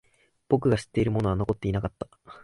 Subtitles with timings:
[0.49, 2.07] 僕が知っているものは残っていなかった。